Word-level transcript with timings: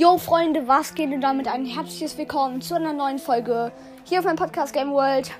Yo 0.00 0.16
Freunde, 0.16 0.66
was 0.66 0.94
geht 0.94 1.12
denn 1.12 1.20
damit? 1.20 1.46
Ein 1.46 1.66
herzliches 1.66 2.16
Willkommen 2.16 2.62
zu 2.62 2.74
einer 2.74 2.94
neuen 2.94 3.18
Folge 3.18 3.70
hier 4.04 4.20
auf 4.20 4.24
meinem 4.24 4.36
Podcast 4.36 4.72
Game 4.72 4.92
World. 4.92 5.30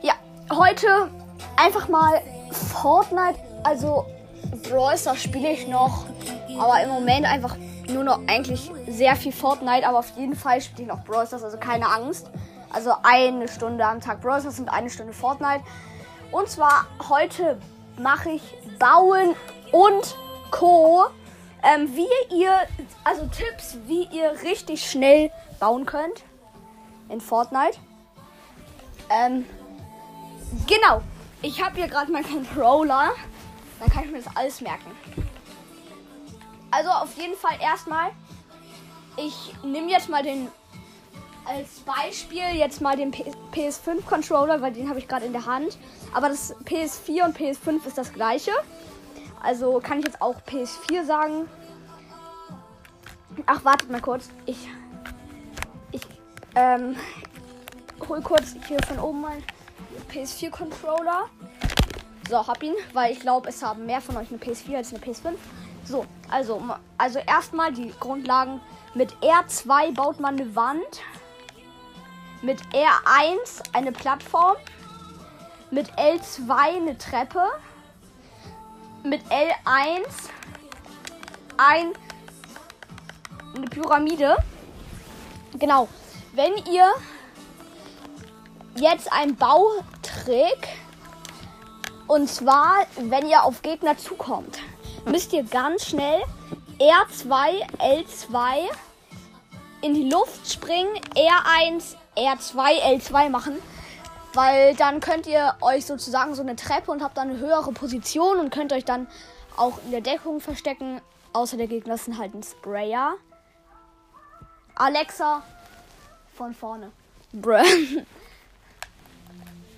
Ja, 0.00 0.14
heute 0.50 1.10
einfach 1.54 1.86
mal 1.86 2.22
Fortnite, 2.50 3.38
also 3.64 4.06
Brawl 4.62 4.96
spiele 5.16 5.50
ich 5.50 5.68
noch, 5.68 6.06
aber 6.58 6.82
im 6.82 6.88
Moment 6.88 7.26
einfach 7.26 7.58
nur 7.88 8.04
noch 8.04 8.20
eigentlich 8.26 8.70
sehr 8.86 9.14
viel 9.16 9.32
Fortnite, 9.32 9.86
aber 9.86 9.98
auf 9.98 10.16
jeden 10.16 10.34
Fall 10.34 10.62
spiele 10.62 10.84
ich 10.84 10.88
noch 10.88 11.04
Brawl 11.04 11.28
also 11.30 11.58
keine 11.58 11.90
Angst. 11.90 12.30
Also 12.72 12.92
eine 13.02 13.48
Stunde 13.48 13.84
am 13.84 14.00
Tag 14.00 14.22
Brawl 14.22 14.40
und 14.46 14.70
eine 14.70 14.88
Stunde 14.88 15.12
Fortnite. 15.12 15.62
Und 16.32 16.48
zwar 16.48 16.86
heute 17.10 17.58
mache 17.98 18.30
ich 18.30 18.42
Bauen 18.78 19.34
und 19.72 20.16
Co 20.50 21.04
ähm, 21.62 21.94
wie 21.94 22.36
ihr, 22.36 22.52
also 23.04 23.26
Tipps, 23.26 23.76
wie 23.86 24.04
ihr 24.12 24.32
richtig 24.42 24.88
schnell 24.88 25.30
bauen 25.60 25.86
könnt 25.86 26.24
in 27.08 27.20
Fortnite. 27.20 27.78
Ähm, 29.10 29.44
genau. 30.66 31.02
Ich 31.40 31.62
habe 31.64 31.76
hier 31.76 31.88
gerade 31.88 32.10
meinen 32.10 32.26
Controller. 32.26 33.12
Dann 33.78 33.90
kann 33.90 34.04
ich 34.04 34.10
mir 34.10 34.22
das 34.22 34.36
alles 34.36 34.60
merken. 34.60 34.90
Also 36.70 36.90
auf 36.90 37.16
jeden 37.16 37.36
Fall 37.36 37.56
erstmal, 37.60 38.10
ich 39.16 39.54
nehme 39.62 39.90
jetzt 39.90 40.08
mal 40.08 40.22
den 40.22 40.48
als 41.48 41.80
Beispiel 41.80 42.56
jetzt 42.56 42.80
mal 42.80 42.96
den 42.96 43.12
PS5 43.12 44.04
Controller, 44.06 44.60
weil 44.60 44.72
den 44.72 44.88
habe 44.88 44.98
ich 44.98 45.08
gerade 45.08 45.24
in 45.24 45.32
der 45.32 45.46
Hand. 45.46 45.78
Aber 46.12 46.28
das 46.28 46.54
PS4 46.64 47.24
und 47.24 47.38
PS5 47.38 47.86
ist 47.86 47.96
das 47.96 48.12
gleiche. 48.12 48.52
Also 49.42 49.80
kann 49.80 49.98
ich 49.98 50.06
jetzt 50.06 50.20
auch 50.20 50.36
PS4 50.42 51.04
sagen. 51.04 51.48
Ach, 53.46 53.64
wartet 53.64 53.90
mal 53.90 54.00
kurz. 54.00 54.28
Ich. 54.46 54.68
Ich. 55.92 56.02
Ähm. 56.54 56.96
Hol 58.08 58.22
kurz 58.22 58.54
hier 58.66 58.78
von 58.86 58.98
oben 59.00 59.20
mal 59.20 59.36
PS4-Controller. 60.10 61.28
So, 62.28 62.46
hab 62.46 62.62
ihn, 62.62 62.74
weil 62.92 63.12
ich 63.12 63.20
glaube, 63.20 63.48
es 63.48 63.62
haben 63.62 63.86
mehr 63.86 64.00
von 64.00 64.16
euch 64.16 64.28
eine 64.30 64.38
PS4 64.38 64.76
als 64.76 64.94
eine 64.94 65.02
PS5. 65.02 65.34
So, 65.84 66.06
also, 66.30 66.62
also 66.96 67.18
erstmal 67.20 67.72
die 67.72 67.92
Grundlagen. 67.98 68.60
Mit 68.94 69.14
R2 69.16 69.94
baut 69.94 70.20
man 70.20 70.38
eine 70.38 70.54
Wand. 70.54 71.02
Mit 72.42 72.60
R1 72.72 73.62
eine 73.72 73.92
Plattform. 73.92 74.56
Mit 75.70 75.90
L2 75.92 76.50
eine 76.50 76.98
Treppe 76.98 77.42
mit 79.08 79.22
L1 79.30 80.04
ein, 81.56 81.92
eine 83.56 83.66
Pyramide. 83.66 84.36
Genau. 85.58 85.88
Wenn 86.34 86.56
ihr 86.70 86.86
jetzt 88.76 89.12
ein 89.12 89.34
Bautrick 89.36 90.68
und 92.06 92.28
zwar, 92.28 92.86
wenn 92.96 93.28
ihr 93.28 93.42
auf 93.42 93.62
Gegner 93.62 93.96
zukommt, 93.98 94.58
müsst 95.04 95.32
ihr 95.32 95.42
ganz 95.42 95.86
schnell 95.86 96.22
R2, 96.78 97.66
L2 97.78 98.68
in 99.80 99.94
die 99.94 100.10
Luft 100.10 100.50
springen, 100.50 100.94
R1, 101.14 101.96
R2, 102.16 103.00
L2 103.00 103.30
machen. 103.30 103.56
Weil 104.38 104.76
dann 104.76 105.00
könnt 105.00 105.26
ihr 105.26 105.56
euch 105.62 105.84
sozusagen 105.84 106.32
so 106.36 106.42
eine 106.42 106.54
Treppe 106.54 106.92
und 106.92 107.02
habt 107.02 107.16
dann 107.16 107.28
eine 107.28 107.40
höhere 107.40 107.72
Position 107.72 108.38
und 108.38 108.50
könnt 108.50 108.72
euch 108.72 108.84
dann 108.84 109.08
auch 109.56 109.80
in 109.84 109.90
der 109.90 110.00
Deckung 110.00 110.38
verstecken. 110.38 111.00
Außer 111.32 111.56
der 111.56 111.66
Gegner 111.66 111.98
sind 111.98 112.18
halt 112.18 112.34
ein 112.34 112.44
Sprayer. 112.44 113.14
Alexa 114.76 115.42
von 116.36 116.54
vorne. 116.54 116.92
Bruh. 117.32 117.56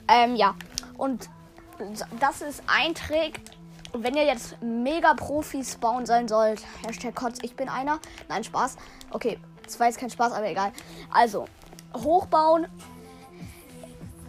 ähm, 0.09 0.37
ja. 0.37 0.55
Und 0.99 1.31
das 2.21 2.43
ist 2.43 2.63
ein 2.67 2.95
Trick. 2.95 3.41
Und 3.95 4.05
wenn 4.05 4.15
ihr 4.15 4.27
jetzt 4.27 4.61
mega 4.61 5.15
Profis 5.15 5.77
bauen 5.77 6.05
sein 6.05 6.29
sollt, 6.29 6.63
Hashtag 6.87 7.15
Kotz, 7.15 7.39
ich 7.41 7.57
bin 7.57 7.71
einer. 7.71 7.99
Nein, 8.29 8.45
Spaß. 8.45 8.77
Okay, 9.11 9.39
das 9.65 9.81
war 9.81 9.87
jetzt 9.87 9.99
kein 9.99 10.11
Spaß, 10.11 10.35
aber 10.35 10.51
egal. 10.51 10.71
Also, 11.11 11.47
hochbauen, 11.95 12.67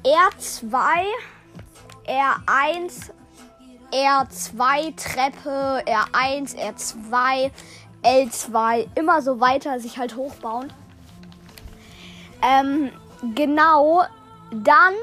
R2, 0.03 1.03
R1, 2.07 3.11
R2 3.91 4.95
Treppe, 4.95 5.83
R1, 5.85 6.55
R2, 6.57 7.51
L2, 8.03 8.87
immer 8.95 9.21
so 9.21 9.39
weiter 9.39 9.79
sich 9.79 9.97
halt 9.97 10.15
hochbauen. 10.15 10.73
Ähm, 12.41 12.91
genau, 13.35 14.03
dann 14.51 14.93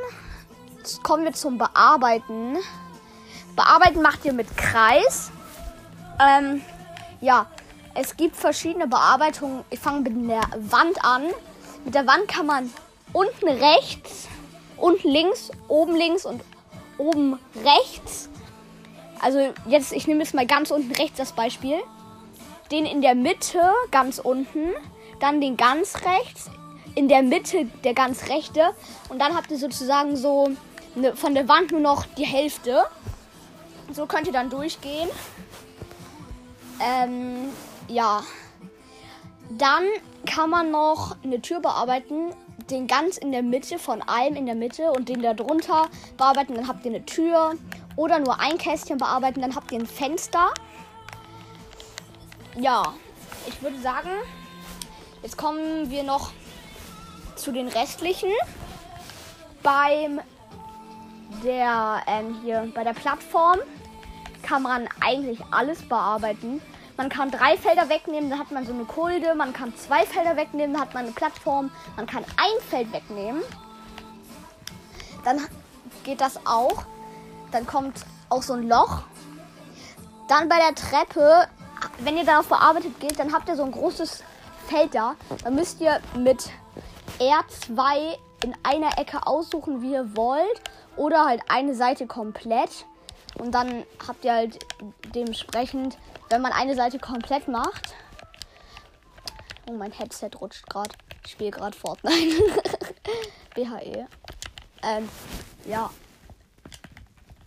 kommen 1.05 1.25
wir 1.25 1.33
zum 1.33 1.59
Bearbeiten. 1.59 2.57
Bearbeiten 3.55 4.03
macht 4.03 4.25
ihr 4.25 4.33
mit 4.33 4.57
Kreis. 4.57 5.31
Ähm, 6.21 6.63
ja, 7.21 7.47
es 7.95 8.17
gibt 8.17 8.35
verschiedene 8.35 8.89
Bearbeitungen. 8.89 9.65
Ich 9.71 9.79
fange 9.79 10.11
mit 10.11 10.29
der 10.29 10.43
Wand 10.71 11.05
an. 11.05 11.23
Mit 11.85 11.95
der 11.95 12.07
Wand 12.07 12.27
kann 12.27 12.47
man 12.47 12.73
unten 13.13 13.49
rechts 13.49 14.29
unten 14.79 15.09
links, 15.09 15.51
oben 15.69 15.97
links 15.97 16.25
und 16.25 16.43
oben 16.99 17.39
rechts. 17.65 18.29
Also 19.21 19.53
jetzt, 19.67 19.93
ich 19.93 20.07
nehme 20.07 20.21
jetzt 20.21 20.35
mal 20.35 20.47
ganz 20.47 20.71
unten 20.71 20.93
rechts 20.93 21.19
das 21.19 21.33
Beispiel. 21.33 21.79
Den 22.71 22.87
in 22.87 23.01
der 23.01 23.15
Mitte, 23.15 23.61
ganz 23.91 24.19
unten. 24.19 24.75
Dann 25.21 25.41
den 25.41 25.57
ganz 25.57 25.97
rechts. 26.05 26.51
In 26.95 27.09
der 27.09 27.23
Mitte 27.23 27.67
der 27.85 27.95
ganz 27.95 28.29
rechte. 28.29 28.71
Und 29.09 29.21
dann 29.21 29.35
habt 29.35 29.51
ihr 29.51 29.59
sozusagen 29.59 30.17
so 30.17 30.51
eine, 30.97 31.17
von 31.17 31.35
der 31.35 31.49
Wand 31.49 31.73
nur 31.73 31.81
noch 31.81 32.07
die 32.17 32.27
Hälfte. 32.27 32.85
So 33.93 34.07
könnt 34.07 34.27
ihr 34.27 34.33
dann 34.33 34.51
durchgehen. 34.51 35.09
Ähm, 36.81 37.49
ja. 37.89 38.23
Dann 39.51 39.85
kann 40.27 40.51
man 40.51 40.71
noch 40.71 41.17
eine 41.25 41.41
Tür 41.41 41.61
bearbeiten 41.61 42.35
den 42.71 42.87
ganz 42.87 43.17
in 43.17 43.33
der 43.33 43.43
Mitte 43.43 43.79
von 43.79 44.03
allem 44.03 44.37
in 44.37 44.47
der 44.47 44.55
Mitte 44.55 44.91
und 44.93 45.09
den 45.09 45.23
da 45.23 45.35
drunter 45.35 45.89
bearbeiten, 46.17 46.55
dann 46.55 46.69
habt 46.69 46.85
ihr 46.85 46.93
eine 46.93 47.05
Tür. 47.05 47.55
Oder 47.97 48.21
nur 48.21 48.39
ein 48.39 48.59
Kästchen 48.59 48.99
bearbeiten, 48.99 49.41
dann 49.41 49.57
habt 49.57 49.73
ihr 49.73 49.81
ein 49.81 49.87
Fenster. 49.87 50.53
Ja, 52.57 52.95
ich 53.47 53.61
würde 53.63 53.79
sagen, 53.81 54.11
jetzt 55.23 55.37
kommen 55.37 55.91
wir 55.91 56.03
noch 56.03 56.31
zu 57.35 57.53
den 57.53 57.69
restlichen. 57.69 58.31
Beim 59.63 60.21
der 61.45 62.03
ähm, 62.07 62.41
hier 62.43 62.71
bei 62.75 62.85
der 62.85 62.95
Plattform 62.95 63.59
kann 64.43 64.63
man 64.63 64.89
eigentlich 65.01 65.41
alles 65.51 65.83
bearbeiten. 65.83 66.61
Man 66.99 67.09
kann 67.11 67.31
drei 67.31 67.57
Felder 67.57 67.89
wegnehmen, 67.89 68.29
dann 68.29 68.41
hat 68.41 68.51
man 68.51 68.67
so 68.67 68.73
eine 68.73 68.85
Kulde. 68.85 69.37
Man 69.37 69.53
kann 69.53 69.73
zwei 69.77 70.05
Felder 70.05 70.37
wegnehmen, 70.37 70.75
dann 70.75 70.83
hat 70.83 70.95
man 70.95 71.05
eine 71.05 71.13
Plattform. 71.13 71.71
Man 71.97 72.09
kann 72.09 72.25
ein 72.25 72.61
Feld 72.69 72.93
wegnehmen. 72.93 73.41
Dann 75.25 75.41
geht 76.03 76.21
das 76.21 76.45
auch. 76.45 76.83
Dann 77.53 77.69
kommt 77.69 78.05
auch 78.29 78.43
so 78.43 78.55
ein 78.55 78.69
Loch. 78.69 79.03
Dann 80.27 80.49
bei 80.49 80.57
der 80.57 80.75
Treppe, 80.75 81.47
wenn 82.01 82.17
ihr 82.17 82.25
darauf 82.25 82.49
bearbeitet 82.49 82.99
geht, 82.99 83.17
dann 83.21 83.33
habt 83.33 83.49
ihr 83.49 83.55
so 83.55 83.63
ein 83.63 83.71
großes 83.71 84.25
Feld 84.67 84.93
da. 84.97 85.15
Dann 85.45 85.55
müsst 85.55 85.81
ihr 85.81 86.01
mit 86.17 86.51
R2 87.21 88.17
in 88.43 88.57
einer 88.65 88.99
Ecke 88.99 89.25
aussuchen, 89.25 89.83
wie 89.83 89.93
ihr 89.93 90.17
wollt. 90.17 90.61
Oder 90.97 91.27
halt 91.27 91.43
eine 91.49 91.77
Seite 91.77 92.09
komplett. 92.09 92.87
Und 93.37 93.53
dann 93.53 93.85
habt 94.07 94.25
ihr 94.25 94.33
halt 94.33 94.59
dementsprechend 95.15 95.99
wenn 96.29 96.43
man 96.43 96.53
eine 96.53 96.75
Seite 96.75 96.99
komplett 96.99 97.49
macht. 97.49 97.95
Oh, 99.67 99.73
mein 99.73 99.93
Headset 99.93 100.31
rutscht 100.41 100.69
gerade. 100.69 100.91
Ich 101.25 101.33
spiele 101.33 101.51
gerade 101.51 101.77
Fortnite. 101.77 102.37
BHE. 103.55 104.07
Ähm, 104.83 105.09
ja. 105.67 105.91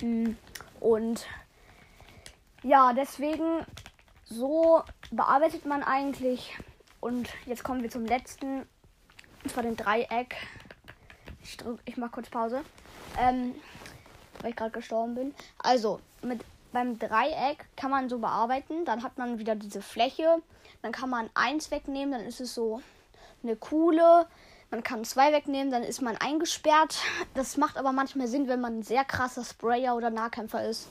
Mm, 0.02 0.36
und 0.80 1.26
ja, 2.64 2.94
deswegen 2.94 3.66
so 4.26 4.84
bearbeitet 5.12 5.66
man 5.66 5.84
eigentlich. 5.84 6.58
Und 7.00 7.30
jetzt 7.46 7.64
kommen 7.64 7.82
wir 7.82 7.90
zum 7.90 8.06
letzten. 8.06 8.68
Und 9.44 9.52
zwar 9.52 9.64
den 9.64 9.76
Dreieck. 9.76 10.36
Ich, 11.42 11.58
ich 11.86 11.98
mach 11.98 12.12
kurz 12.12 12.30
Pause. 12.30 12.64
Ähm, 13.20 13.56
weil 14.42 14.52
ich 14.52 14.56
gerade 14.56 14.72
gestorben 14.72 15.16
bin. 15.16 15.36
Also, 15.60 16.00
mit 16.22 16.42
beim 16.72 17.00
Dreieck 17.00 17.66
kann 17.76 17.92
man 17.92 18.10
so 18.10 18.20
bearbeiten. 18.20 18.86
Dann 18.86 19.04
hat 19.04 19.18
man 19.18 19.40
wieder 19.40 19.56
diese 19.56 19.82
Fläche. 19.82 20.42
Dann 20.82 20.92
kann 20.92 21.10
man 21.10 21.30
eins 21.34 21.70
wegnehmen, 21.70 22.12
dann 22.12 22.26
ist 22.26 22.42
es 22.42 22.54
so 22.56 22.82
eine 23.44 23.56
Kuhle. 23.56 24.26
Man 24.72 24.84
kann 24.84 25.04
zwei 25.04 25.34
wegnehmen, 25.34 25.72
dann 25.72 25.84
ist 25.84 26.02
man 26.02 26.16
eingesperrt. 26.18 26.98
Das 27.34 27.58
macht 27.58 27.78
aber 27.78 27.92
manchmal 27.92 28.28
Sinn, 28.28 28.48
wenn 28.48 28.62
man 28.62 28.80
ein 28.80 28.84
sehr 28.84 29.04
krasser 29.04 29.44
Sprayer 29.44 29.96
oder 29.96 30.10
Nahkämpfer 30.10 30.64
ist. 30.66 30.88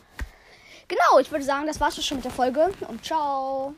Genau, 0.87 1.19
ich 1.19 1.31
würde 1.31 1.45
sagen, 1.45 1.67
das 1.67 1.81
war's 1.81 2.05
schon 2.05 2.19
mit 2.19 2.25
der 2.25 2.33
Folge 2.33 2.71
und 2.89 3.05
ciao. 3.05 3.75